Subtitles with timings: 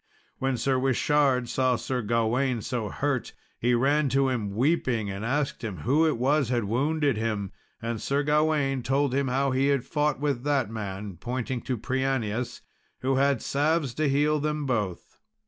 [0.39, 5.63] When Sir Whishard saw Sir Gawain so hurt, he ran to him weeping, and asked
[5.63, 7.51] him who it was had wounded him;
[7.83, 12.61] and Sir Gawain told him how he had fought with that man pointing to Prianius
[13.01, 15.19] who had salves to heal them both.